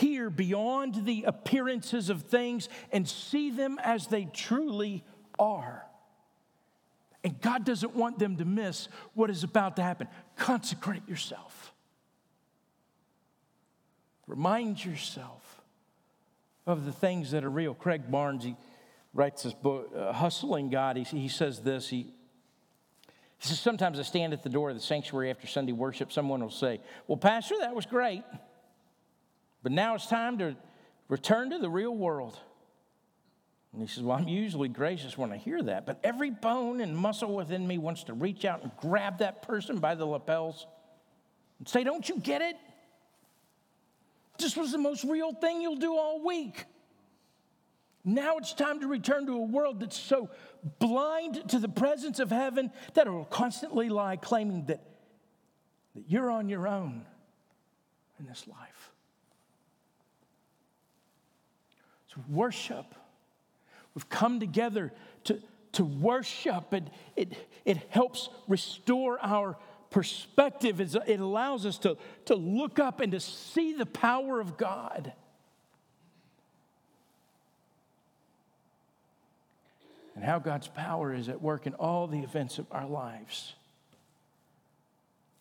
[0.00, 5.02] peer beyond the appearances of things and see them as they truly
[5.38, 5.86] are.
[7.24, 10.06] And God doesn't want them to miss what is about to happen.
[10.36, 11.72] Consecrate yourself.
[14.26, 15.62] Remind yourself
[16.66, 17.72] of the things that are real.
[17.72, 18.54] Craig Barnes, he
[19.14, 20.96] writes this book, uh, Hustling God.
[20.96, 21.88] He, he says this.
[21.88, 22.12] He,
[23.38, 26.12] he says, Sometimes I stand at the door of the sanctuary after Sunday worship.
[26.12, 28.24] Someone will say, Well, Pastor, that was great.
[29.66, 30.54] But now it's time to
[31.08, 32.38] return to the real world.
[33.72, 36.96] And he says, Well, I'm usually gracious when I hear that, but every bone and
[36.96, 40.68] muscle within me wants to reach out and grab that person by the lapels
[41.58, 42.54] and say, Don't you get it?
[44.38, 46.64] This was the most real thing you'll do all week.
[48.04, 50.30] Now it's time to return to a world that's so
[50.78, 54.84] blind to the presence of heaven that it will constantly lie claiming that,
[55.96, 57.04] that you're on your own
[58.20, 58.92] in this life.
[62.16, 62.94] So, worship.
[63.94, 64.92] We've come together
[65.24, 65.40] to,
[65.72, 67.32] to worship, and it,
[67.64, 69.56] it helps restore our
[69.90, 70.80] perspective.
[70.80, 75.12] It allows us to, to look up and to see the power of God.
[80.14, 83.54] And how God's power is at work in all the events of our lives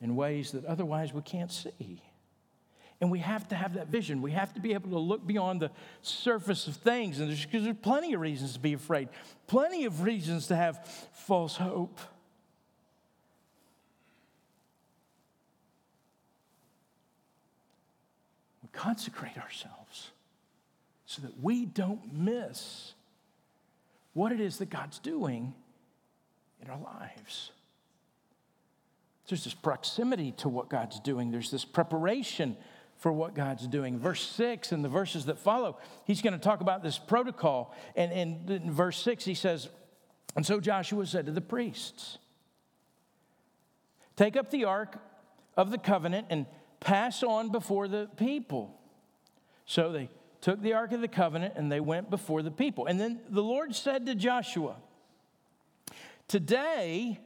[0.02, 2.02] in ways that otherwise we can't see.
[3.02, 4.22] And we have to have that vision.
[4.22, 7.20] We have to be able to look beyond the surface of things.
[7.20, 9.10] And there's, there's plenty of reasons to be afraid,
[9.48, 12.00] plenty of reasons to have false hope.
[18.64, 20.12] We consecrate ourselves
[21.06, 22.94] so that we don't miss
[24.14, 25.54] what it is that God's doing
[26.62, 27.52] in our lives.
[29.28, 32.56] There's this proximity to what God's doing, there's this preparation
[33.06, 34.00] for what God's doing.
[34.00, 37.72] Verse 6 and the verses that follow, he's going to talk about this protocol.
[37.96, 39.70] And, in verse 6, he says,
[40.36, 42.18] And so Joshua said to the priests,
[44.16, 44.98] Take up the ark
[45.56, 46.48] of the covenant and
[46.80, 48.76] pass on before the people.
[49.68, 50.10] So they
[50.42, 52.88] took the Ark of the Covenant and they went before the people.
[52.88, 54.78] And then the Lord said to Joshua,
[56.28, 57.20] Today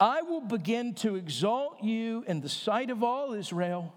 [0.00, 3.94] I will begin to exalt you in the sight of all Israel,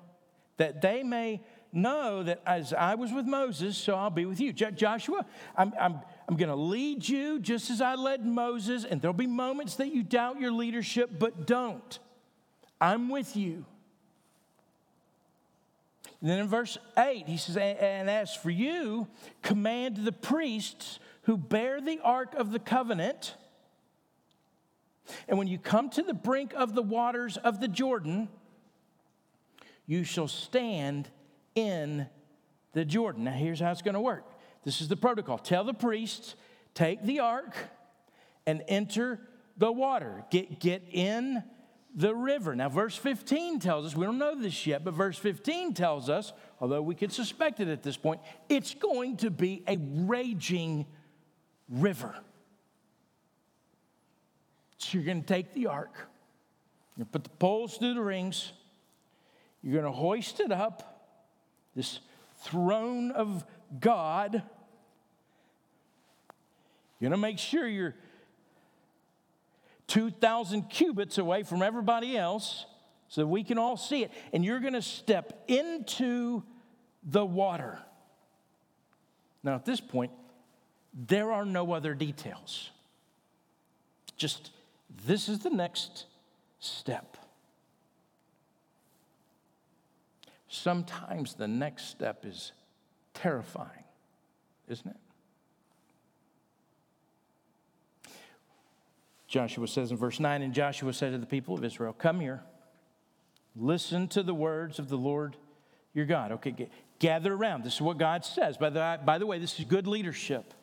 [0.58, 1.42] that they may
[1.72, 4.52] know that as I was with Moses, so I'll be with you.
[4.54, 9.14] Joshua, I'm, I'm, I'm going to lead you just as I led Moses, and there'll
[9.14, 12.00] be moments that you doubt your leadership, but don't.
[12.80, 13.66] I'm with you.
[16.22, 19.08] And then in verse 8, he says, And as for you,
[19.44, 23.36] command the priests who bear the ark of the covenant.
[25.28, 28.30] And when you come to the brink of the waters of the Jordan,
[29.88, 31.10] you shall stand
[31.56, 32.08] in
[32.74, 33.24] the Jordan.
[33.24, 34.26] Now, here's how it's going to work
[34.64, 35.38] this is the protocol.
[35.38, 36.36] Tell the priests,
[36.74, 37.56] take the ark
[38.46, 39.20] and enter
[39.58, 40.26] the water.
[40.30, 41.42] Get, get in
[41.96, 42.56] the river.
[42.56, 46.34] Now, verse 15 tells us, we don't know this yet, but verse 15 tells us,
[46.60, 50.86] although we could suspect it at this point, it's going to be a raging
[51.70, 52.14] river.
[54.78, 55.96] So you're going to take the ark,
[56.98, 58.52] you put the poles through the rings,
[59.62, 61.10] you're going to hoist it up,
[61.76, 62.00] this
[62.44, 63.44] throne of
[63.80, 64.44] God.
[67.00, 67.96] You're going to make sure you're
[69.88, 72.66] 2,000 cubits away from everybody else
[73.08, 74.12] so that we can all see it.
[74.34, 76.44] And you're going to step into
[77.04, 77.80] the water.
[79.44, 80.12] Now, at this point,
[80.94, 82.72] there are no other details.
[84.18, 84.52] Just
[85.06, 86.06] this is the next
[86.60, 87.18] step.
[90.58, 92.52] Sometimes the next step is
[93.14, 93.84] terrifying,
[94.68, 94.98] isn't it?
[99.28, 102.42] Joshua says in verse 9, and Joshua said to the people of Israel, Come here,
[103.56, 105.36] listen to the words of the Lord
[105.94, 106.32] your God.
[106.34, 107.64] Okay, gather around.
[107.64, 108.58] This is what God says.
[108.58, 110.54] By the, by the way, this is good leadership.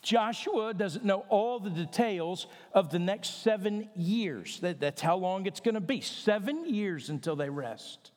[0.00, 4.58] Joshua doesn't know all the details of the next seven years.
[4.60, 8.10] That, that's how long it's going to be seven years until they rest.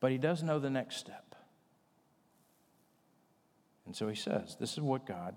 [0.00, 1.34] But he does know the next step.
[3.86, 5.36] And so he says, This is what God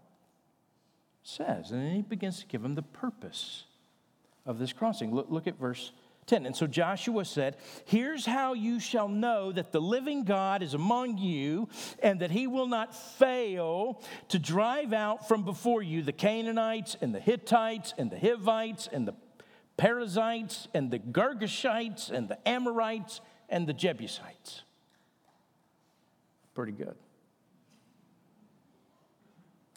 [1.24, 1.72] says.
[1.72, 3.66] And then he begins to give him the purpose
[4.46, 5.14] of this crossing.
[5.14, 5.92] Look, look at verse
[6.28, 6.46] 10.
[6.46, 11.18] And so Joshua said, Here's how you shall know that the living God is among
[11.18, 11.68] you,
[12.02, 17.14] and that he will not fail to drive out from before you the Canaanites, and
[17.14, 19.16] the Hittites, and the Hivites, and the
[19.78, 23.22] Perizzites, and the Girgashites, and the Amorites,
[23.54, 24.64] and the Jebusites.
[26.54, 26.96] Pretty good.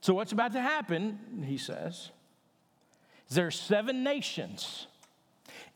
[0.00, 2.10] So, what's about to happen, he says,
[3.30, 4.86] there are seven nations,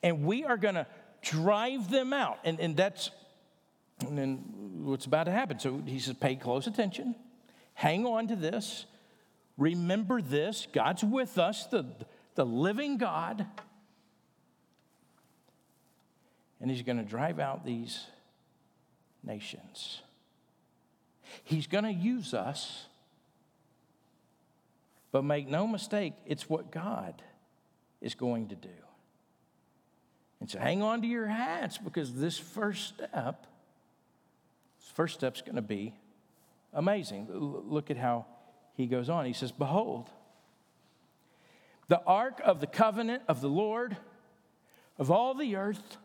[0.02, 0.86] and we are going to
[1.22, 2.38] drive them out.
[2.44, 3.10] And, and that's
[4.00, 4.36] and then
[4.84, 5.58] what's about to happen.
[5.58, 7.14] So he says, pay close attention,
[7.74, 8.86] hang on to this,
[9.58, 11.84] remember this God's with us, the,
[12.34, 13.46] the living God.
[16.61, 18.07] And he's going to drive out these
[19.23, 20.03] nations.
[21.44, 22.87] He's going to use us,
[25.12, 27.23] but make no mistake, it's what God
[28.01, 28.68] is going to do.
[30.40, 33.46] And so hang on to your hats because this first step,
[34.79, 35.94] this first step's going to be
[36.73, 37.29] amazing.
[37.31, 38.27] Look at how
[38.75, 39.27] he goes on.
[39.27, 40.09] He says, Behold,
[41.88, 43.96] the ark of the covenant of the Lord
[44.99, 45.99] of all the earth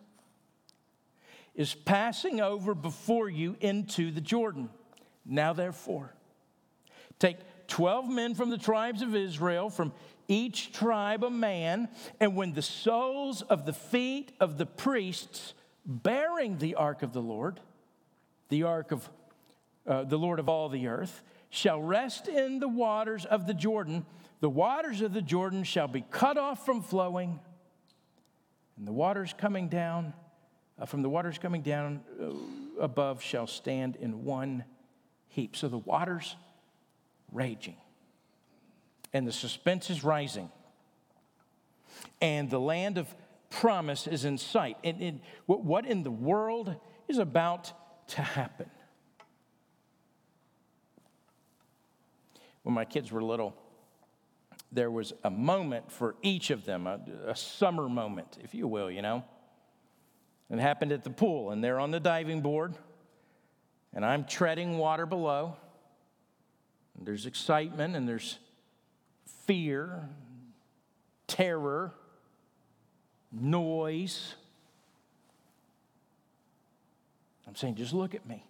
[1.56, 4.70] is passing over before you into the Jordan.
[5.26, 6.14] Now, therefore,
[7.18, 7.38] take
[7.68, 9.94] 12 men from the tribes of Israel, from
[10.28, 11.90] each tribe a man,
[12.20, 15.54] and when the soles of the feet of the priests
[15.86, 17.60] bearing the ark of the Lord,
[18.50, 19.10] the ark of
[19.88, 24.06] uh, the Lord of all the earth, shall rest in the waters of the Jordan,
[24.40, 27.40] the waters of the Jordan shall be cut off from flowing,
[28.78, 30.14] and the waters coming down,
[30.80, 32.32] uh, from the waters coming down uh,
[32.80, 34.64] above, shall stand in one
[35.28, 35.56] heap.
[35.56, 36.36] So the waters
[37.32, 37.78] raging
[39.16, 40.50] and the suspense is rising.
[42.22, 43.14] And the land of
[43.50, 44.78] promise is in sight.
[44.84, 46.76] And, and what in the world
[47.08, 47.72] is about
[48.10, 48.70] to happen?
[52.64, 53.56] When my kids were little,
[54.72, 58.92] there was a moment for each of them, a, a summer moment, if you will,
[58.92, 59.24] you know.
[60.50, 62.76] It happened at the pool, and they're on the diving board,
[63.94, 65.58] and I'm treading water below.
[66.98, 68.38] And there's excitement, and there's
[69.46, 70.08] fear,
[71.28, 71.94] terror,
[73.32, 74.36] noise.
[77.48, 78.46] I'm saying, just look at me.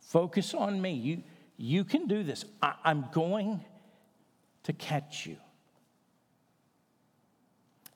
[0.00, 0.92] Focus on me.
[0.92, 1.22] You,
[1.56, 2.44] you can do this.
[2.62, 3.64] I, I'm going
[4.64, 5.36] to catch you.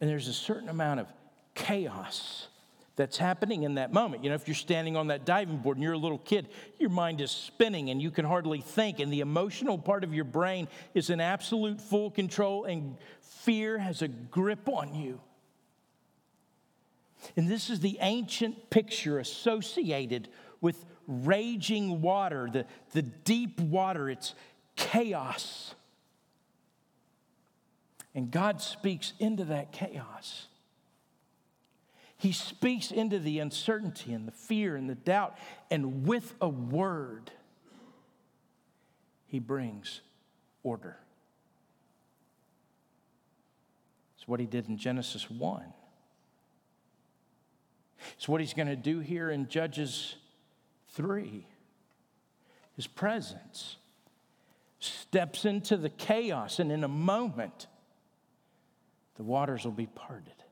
[0.00, 1.06] And there's a certain amount of
[1.54, 2.48] chaos
[2.96, 4.22] that's happening in that moment.
[4.22, 6.90] You know, if you're standing on that diving board and you're a little kid, your
[6.90, 10.68] mind is spinning and you can hardly think, and the emotional part of your brain
[10.94, 15.20] is in absolute full control, and fear has a grip on you.
[17.36, 20.28] And this is the ancient picture associated
[20.60, 24.08] with raging water, the, the deep water.
[24.08, 24.34] It's
[24.76, 25.74] chaos.
[28.14, 30.46] And God speaks into that chaos.
[32.24, 35.36] He speaks into the uncertainty and the fear and the doubt,
[35.70, 37.30] and with a word,
[39.26, 40.00] he brings
[40.62, 40.96] order.
[44.16, 45.64] It's what he did in Genesis 1.
[48.16, 50.14] It's what he's going to do here in Judges
[50.92, 51.46] 3.
[52.74, 53.76] His presence
[54.78, 57.66] steps into the chaos, and in a moment,
[59.16, 60.43] the waters will be parted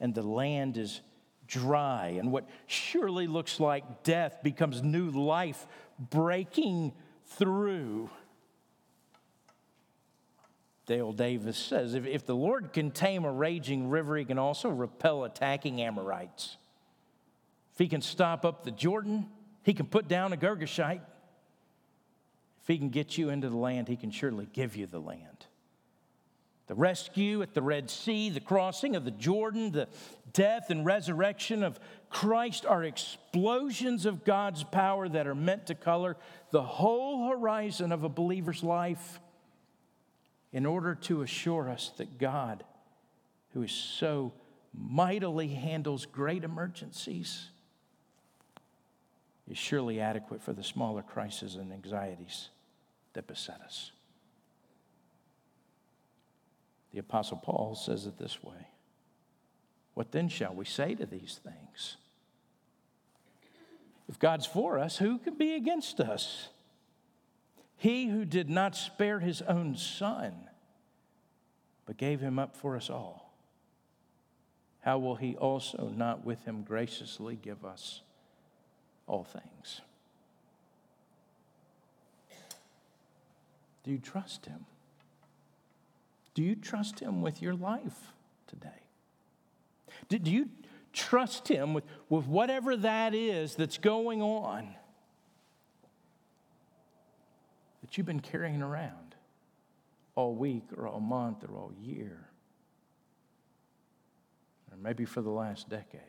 [0.00, 1.00] and the land is
[1.46, 5.66] dry, and what surely looks like death becomes new life
[5.98, 6.92] breaking
[7.24, 8.10] through.
[10.86, 14.68] Dale Davis says if, if the Lord can tame a raging river, he can also
[14.68, 16.56] repel attacking Amorites.
[17.72, 19.26] If he can stop up the Jordan,
[19.62, 21.02] he can put down a Girgashite.
[22.62, 25.47] If he can get you into the land, he can surely give you the land
[26.68, 29.88] the rescue at the Red Sea, the crossing of the Jordan, the
[30.34, 36.16] death and resurrection of Christ are explosions of God's power that are meant to color
[36.50, 39.18] the whole horizon of a believer's life
[40.52, 42.64] in order to assure us that God,
[43.54, 44.32] who is so
[44.74, 47.48] mightily handles great emergencies,
[49.50, 52.50] is surely adequate for the smaller crises and anxieties
[53.14, 53.92] that beset us.
[56.92, 58.68] The Apostle Paul says it this way
[59.94, 61.96] What then shall we say to these things?
[64.08, 66.48] If God's for us, who can be against us?
[67.76, 70.32] He who did not spare his own son,
[71.86, 73.32] but gave him up for us all,
[74.80, 78.00] how will he also not with him graciously give us
[79.06, 79.82] all things?
[83.84, 84.64] Do you trust him?
[86.34, 88.12] Do you trust Him with your life
[88.46, 88.68] today?
[90.08, 90.48] Do you
[90.92, 94.74] trust Him with, with whatever that is that's going on
[97.82, 99.14] that you've been carrying around
[100.14, 102.28] all week or all month or all year,
[104.70, 106.00] or maybe for the last decade.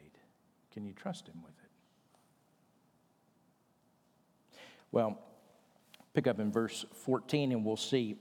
[0.73, 1.69] Can you trust Him with it?
[4.91, 5.19] Well,
[6.13, 8.17] pick up in verse 14 and we'll see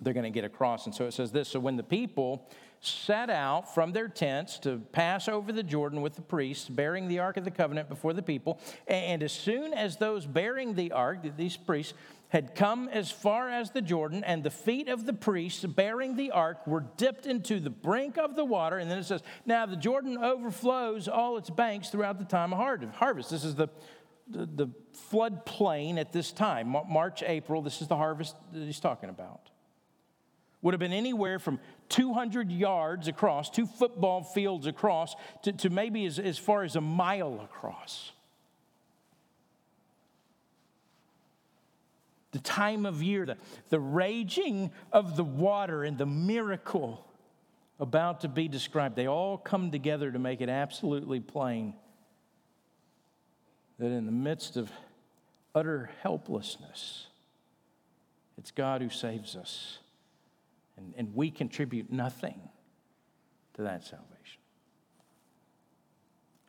[0.00, 0.86] they're going to get across.
[0.86, 2.48] And so it says this So when the people
[2.80, 7.18] set out from their tents to pass over the Jordan with the priests, bearing the
[7.18, 8.60] Ark of the Covenant before the people.
[8.86, 11.94] And as soon as those bearing the Ark, these priests,
[12.28, 16.30] had come as far as the Jordan, and the feet of the priests bearing the
[16.30, 18.76] ark were dipped into the brink of the water.
[18.76, 22.58] And then it says, Now the Jordan overflows all its banks throughout the time of
[22.58, 23.30] harvest.
[23.30, 23.68] This is the,
[24.28, 27.62] the, the flood plain at this time, March, April.
[27.62, 29.48] This is the harvest that he's talking about
[30.62, 36.04] would have been anywhere from 200 yards across, two football fields across, to, to maybe
[36.04, 38.12] as, as far as a mile across.
[42.32, 43.36] The time of year, the,
[43.70, 47.06] the raging of the water, and the miracle
[47.80, 51.74] about to be described, they all come together to make it absolutely plain
[53.78, 54.70] that in the midst of
[55.54, 57.06] utter helplessness,
[58.36, 59.78] it's God who saves us
[60.78, 62.40] and, and we contribute nothing
[63.54, 64.40] to that salvation.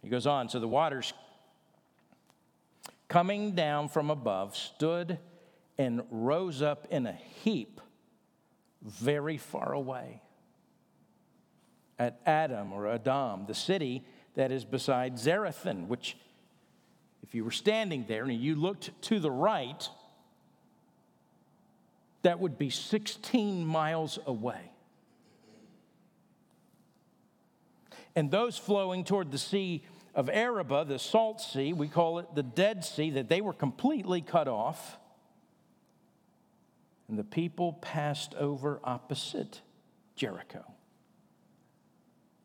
[0.02, 1.14] He goes on, so the waters
[3.08, 5.18] coming down from above stood
[5.78, 7.82] and rose up in a heap
[8.82, 10.22] very far away
[11.98, 14.06] at Adam or Adam, the city
[14.36, 16.16] that is beside Zarethan, which,
[17.24, 19.90] if you were standing there and you looked to the right,
[22.22, 24.72] that would be 16 miles away.
[28.16, 29.84] And those flowing toward the Sea
[30.16, 34.22] of Arabah, the Salt Sea, we call it the Dead Sea, that they were completely
[34.22, 34.98] cut off.
[37.08, 39.62] And the people passed over opposite
[40.16, 40.66] Jericho.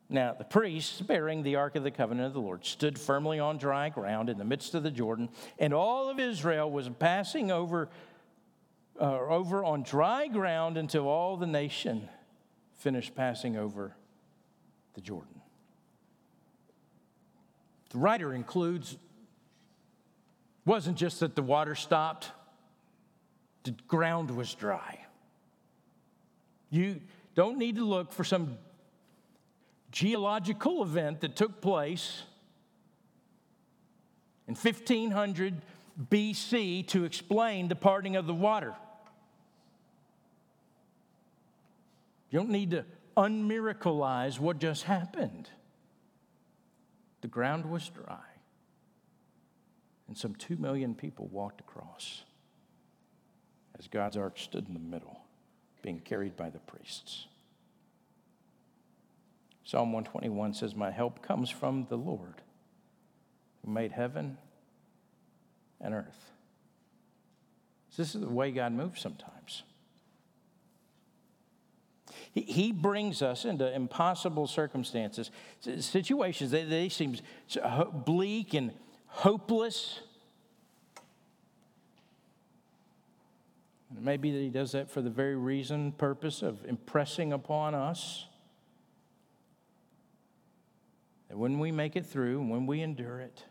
[0.07, 3.57] Now, the priests bearing the Ark of the Covenant of the Lord stood firmly on
[3.57, 7.89] dry ground in the midst of the Jordan, and all of Israel was passing over
[8.99, 12.09] uh, over on dry ground until all the nation
[12.77, 13.95] finished passing over
[14.93, 15.41] the Jordan.
[17.89, 18.97] The writer includes
[20.65, 22.31] wasn't just that the water stopped,
[23.63, 24.99] the ground was dry.
[26.69, 27.01] You
[27.35, 28.57] don't need to look for some
[29.91, 32.23] geological event that took place
[34.47, 35.61] in 1500
[36.09, 38.75] BC to explain the parting of the water.
[42.35, 42.83] You don't need to
[43.15, 45.49] unmiracleize what just happened.
[47.21, 48.25] The ground was dry,
[50.09, 52.23] and some two million people walked across
[53.79, 55.21] as God's ark stood in the middle,
[55.81, 57.27] being carried by the priests.
[59.63, 62.41] Psalm 121 says, My help comes from the Lord
[63.63, 64.37] who made heaven
[65.79, 66.31] and earth.
[67.95, 69.63] This is the way God moves sometimes.
[72.33, 75.31] He brings us into impossible circumstances,
[75.79, 77.17] situations that they seem
[78.05, 78.71] bleak and
[79.07, 80.01] hopeless.
[83.97, 88.25] Maybe that he does that for the very reason, purpose of impressing upon us
[91.29, 93.43] that when we make it through, when we endure it,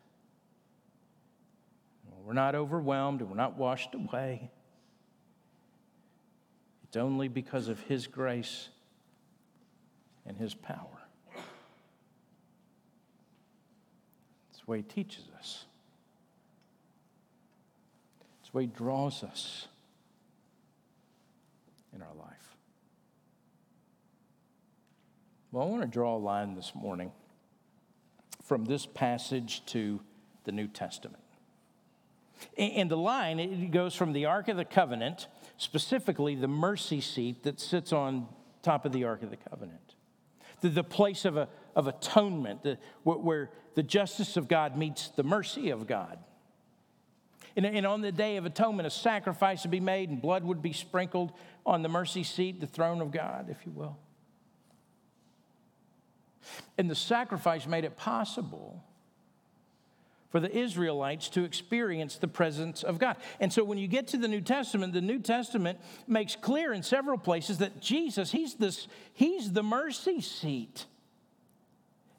[2.25, 4.51] we're not overwhelmed and we're not washed away.
[6.97, 8.69] Only because of His grace
[10.27, 11.07] and his power.
[14.51, 15.67] It's the way he teaches us.
[18.41, 19.69] It's the way he draws us
[21.95, 22.57] in our life.
[25.53, 27.13] Well, I want to draw a line this morning
[28.43, 30.01] from this passage to
[30.45, 31.23] the New Testament.
[32.59, 37.43] And the line, it goes from the Ark of the Covenant, specifically the mercy seat
[37.45, 38.29] that sits on
[38.63, 39.95] top of the Ark of the Covenant
[40.65, 45.23] the, the place of, a, of atonement, the, where the justice of God meets the
[45.23, 46.19] mercy of God.
[47.55, 50.63] And, and on the day of atonement, a sacrifice would be made and blood would
[50.63, 51.33] be sprinkled
[51.67, 53.99] on the mercy seat, the throne of God, if you will.
[56.79, 58.83] And the sacrifice made it possible
[60.35, 63.19] for the Israelites to experience the presence of God.
[63.39, 65.79] And so when you get to the New Testament, the New Testament
[66.09, 70.87] makes clear in several places that Jesus, he's this he's the mercy seat.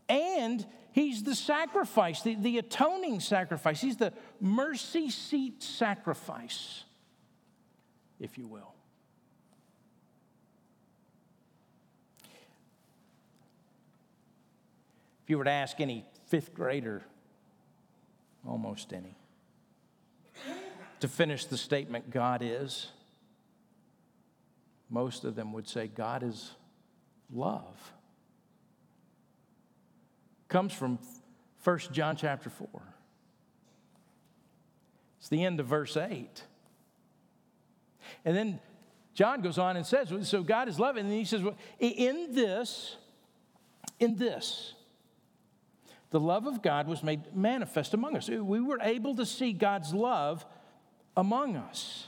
[0.07, 3.81] And he's the sacrifice, the, the atoning sacrifice.
[3.81, 6.85] He's the mercy seat sacrifice.
[8.17, 8.73] if you will.
[15.25, 17.03] If you were to ask any fifth grader,
[18.47, 19.15] almost any,
[20.99, 22.87] to finish the statement, God is,
[24.89, 26.51] most of them would say, God is
[27.33, 27.93] love.
[30.47, 30.99] Comes from
[31.63, 32.67] 1 John chapter 4.
[35.19, 36.43] It's the end of verse 8.
[38.23, 38.59] And then
[39.15, 40.97] John goes on and says, So God is love.
[40.97, 42.97] And then he says, well, In this,
[43.99, 44.74] in this,
[46.15, 48.29] the love of God was made manifest among us.
[48.29, 50.45] We were able to see God's love
[51.17, 52.07] among us.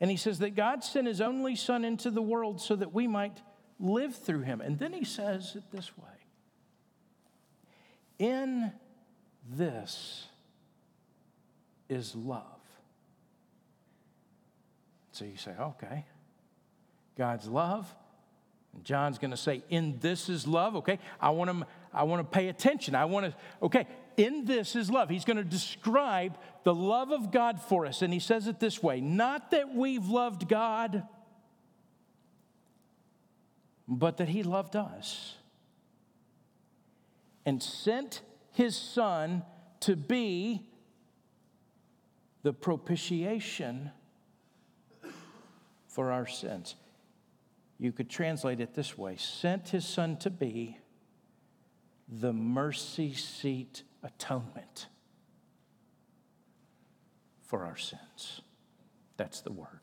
[0.00, 3.06] And he says that God sent his only son into the world so that we
[3.06, 3.42] might
[3.78, 4.62] live through him.
[4.62, 6.04] And then he says it this way
[8.18, 8.72] In
[9.46, 10.28] this
[11.90, 12.42] is love.
[15.12, 16.06] So you say, okay,
[17.18, 17.94] God's love.
[18.84, 20.76] John's going to say, in this is love.
[20.76, 22.94] Okay, I want to, I want to pay attention.
[22.94, 25.08] I want to, okay, in this is love.
[25.08, 28.02] He's going to describe the love of God for us.
[28.02, 31.04] And he says it this way not that we've loved God,
[33.88, 35.36] but that he loved us
[37.44, 38.22] and sent
[38.52, 39.44] his son
[39.80, 40.66] to be
[42.42, 43.90] the propitiation
[45.86, 46.74] for our sins.
[47.78, 50.78] You could translate it this way sent his son to be
[52.08, 54.86] the mercy seat atonement
[57.42, 58.40] for our sins.
[59.16, 59.80] That's the word.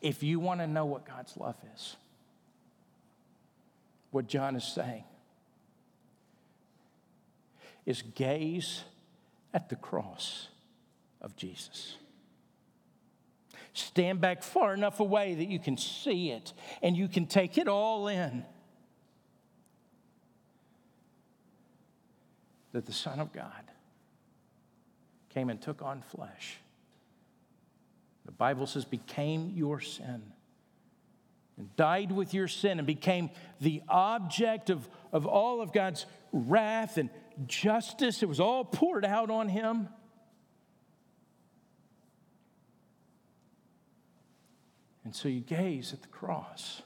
[0.00, 1.96] If you want to know what God's love is,
[4.10, 5.04] what John is saying
[7.86, 8.84] is gaze
[9.54, 10.48] at the cross
[11.20, 11.96] of Jesus.
[13.74, 16.52] Stand back far enough away that you can see it
[16.82, 18.44] and you can take it all in.
[22.72, 23.64] That the Son of God
[25.30, 26.58] came and took on flesh.
[28.26, 30.22] The Bible says, became your sin
[31.56, 36.96] and died with your sin and became the object of, of all of God's wrath
[36.96, 37.10] and
[37.46, 38.22] justice.
[38.22, 39.88] It was all poured out on him.
[45.12, 46.80] And so you gaze at the cross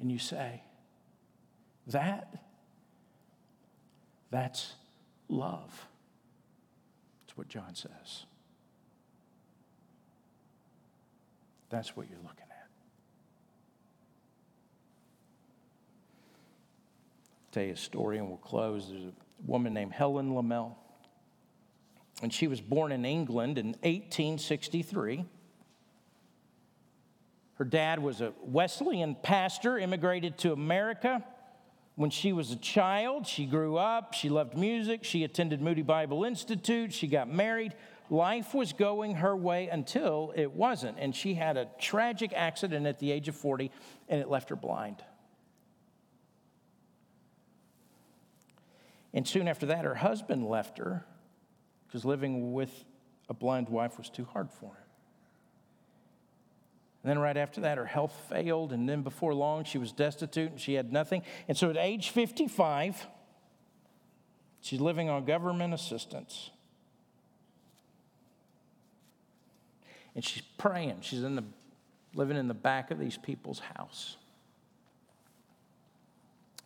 [0.00, 0.62] and you say,
[1.88, 2.34] That,
[4.30, 4.72] that's
[5.28, 5.86] love.
[7.26, 8.24] That's what John says.
[11.68, 12.68] That's what you're looking at.
[17.34, 18.88] I'll tell you a story and we'll close.
[18.88, 19.12] There's a
[19.46, 20.74] woman named Helen Lemmel,
[22.22, 25.26] and she was born in England in 1863.
[27.58, 31.24] Her dad was a Wesleyan pastor, immigrated to America.
[31.96, 36.22] When she was a child, she grew up, she loved music, she attended Moody Bible
[36.22, 37.74] Institute, she got married.
[38.10, 40.98] Life was going her way until it wasn't.
[41.00, 43.72] And she had a tragic accident at the age of 40,
[44.08, 45.02] and it left her blind.
[49.12, 51.04] And soon after that, her husband left her
[51.88, 52.84] because living with
[53.28, 54.87] a blind wife was too hard for him.
[57.02, 58.72] And then right after that, her health failed.
[58.72, 61.22] And then before long, she was destitute and she had nothing.
[61.46, 63.06] And so at age 55,
[64.60, 66.50] she's living on government assistance.
[70.14, 70.98] And she's praying.
[71.02, 71.44] She's in the,
[72.14, 74.16] living in the back of these people's house.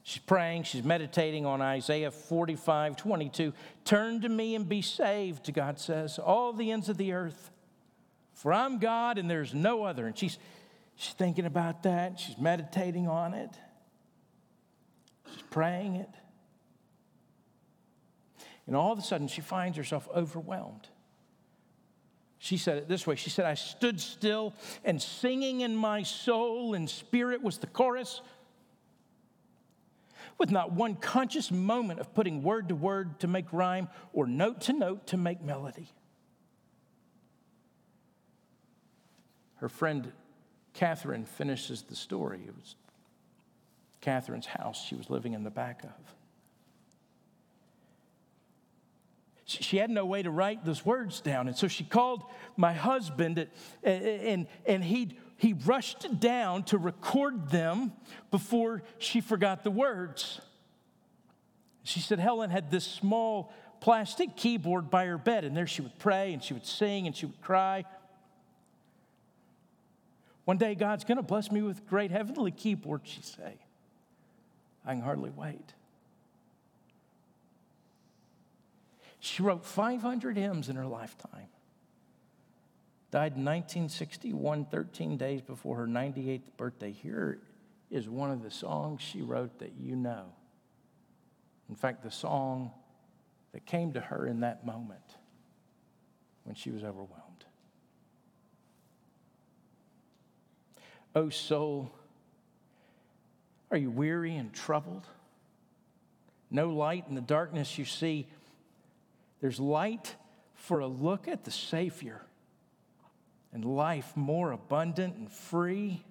[0.05, 3.53] She's praying, she's meditating on Isaiah 45, 22.
[3.85, 7.51] Turn to me and be saved, God says, all the ends of the earth.
[8.35, 10.07] For I'm God and there's no other.
[10.07, 10.39] And she's,
[10.97, 12.19] she's thinking about that.
[12.19, 13.51] She's meditating on it.
[15.33, 16.11] She's praying it.
[18.67, 20.89] And all of a sudden, she finds herself overwhelmed.
[22.39, 24.55] She said it this way She said, I stood still
[24.85, 28.21] and singing in my soul and spirit was the chorus,
[30.39, 34.63] with not one conscious moment of putting word to word to make rhyme or note
[34.63, 35.89] to note to make melody.
[39.63, 40.11] Her friend
[40.75, 42.41] Catherine finishes the story.
[42.45, 42.75] It was
[44.01, 46.15] Catherine's house she was living in the back of.
[49.45, 51.47] She had no way to write those words down.
[51.47, 52.25] And so she called
[52.57, 53.47] my husband,
[53.85, 57.93] and, and he, he rushed down to record them
[58.33, 60.41] before she forgot the words.
[61.85, 65.99] She said Helen had this small plastic keyboard by her bed, and there she would
[66.01, 67.85] pray and she would sing and she would cry.
[70.45, 73.55] One day, God's going to bless me with great heavenly keyboard, she'd say.
[74.85, 75.75] I can hardly wait.
[79.21, 81.47] She wrote 500 hymns in her lifetime.
[83.13, 86.91] Died in 1961, 13 days before her 98th birthday.
[86.91, 87.39] Here
[87.91, 90.25] is one of the songs she wrote that you know.
[91.69, 92.73] In fact, the song
[93.53, 95.17] that came to her in that moment
[96.45, 97.32] when she was overwhelmed.
[101.15, 101.91] Oh, soul,
[103.71, 105.07] are you weary and troubled?
[106.51, 108.27] No light in the darkness you see.
[109.41, 110.15] There's light
[110.55, 112.23] for a look at the Savior
[113.53, 116.03] and life more abundant and free.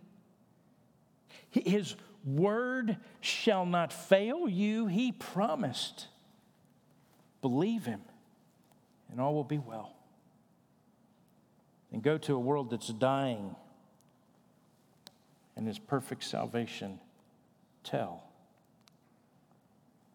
[1.49, 6.07] His word shall not fail you, he promised.
[7.41, 8.01] Believe him,
[9.09, 9.95] and all will be well.
[11.91, 13.55] And go to a world that's dying,
[15.61, 16.99] and his perfect salvation
[17.83, 18.23] tell.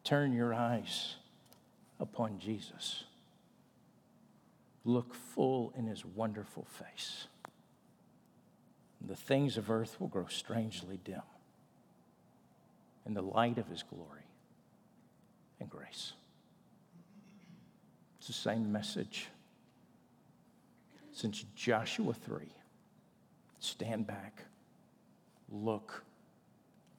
[0.03, 1.15] Turn your eyes
[2.01, 3.05] upon Jesus.
[4.85, 7.29] Look full in his wonderful face.
[9.01, 11.23] The things of earth will grow strangely dim
[13.07, 14.27] in the light of his glory
[15.61, 16.15] and grace.
[18.19, 19.29] It's the same message
[21.13, 22.49] since Joshua 3.
[23.61, 24.43] Stand back,
[25.51, 26.05] look,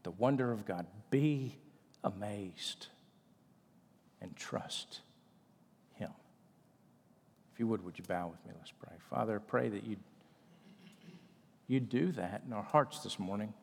[0.04, 1.56] the wonder of God, be
[2.04, 2.88] amazed,
[4.22, 5.02] and trust
[5.96, 6.12] Him.
[7.54, 8.54] If you would, would you bow with me?
[8.58, 8.94] Let's pray.
[9.10, 10.00] Father, I pray that you'd,
[11.68, 13.54] you'd do that in our hearts this morning.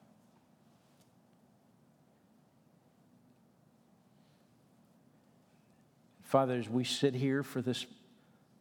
[6.22, 7.86] Father, as we sit here for this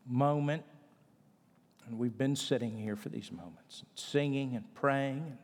[0.06, 0.64] moment,
[1.88, 5.38] and we've been sitting here for these moments, singing and praying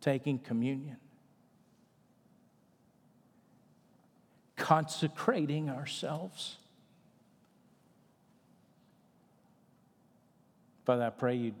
[0.00, 0.96] taking communion,
[4.56, 6.56] consecrating ourselves.
[10.84, 11.54] Father, I pray you'd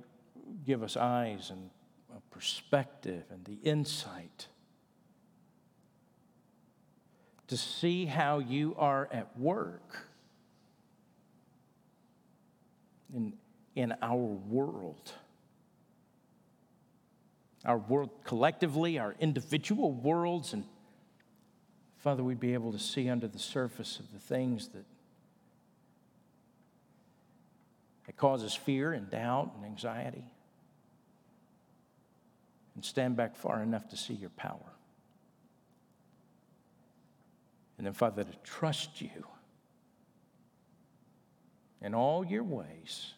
[0.64, 1.70] give us eyes and
[2.16, 4.48] a perspective and the insight
[7.50, 10.06] to see how you are at work
[13.14, 13.32] in,
[13.74, 15.12] in our world.
[17.64, 20.64] Our world collectively, our individual worlds, and
[21.98, 24.84] Father, we'd be able to see under the surface of the things that,
[28.06, 30.24] that causes fear and doubt and anxiety,
[32.74, 34.72] and stand back far enough to see your power.
[37.76, 39.26] And then, Father, to trust you
[41.82, 43.12] in all your ways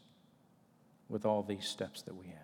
[1.09, 2.42] with all these steps that we have.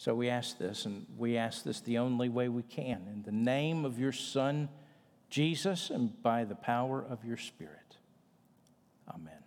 [0.00, 3.06] So we ask this, and we ask this the only way we can.
[3.12, 4.70] In the name of your Son,
[5.28, 7.98] Jesus, and by the power of your Spirit.
[9.14, 9.39] Amen.